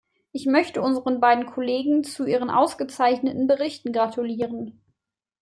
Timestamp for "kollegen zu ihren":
1.45-2.49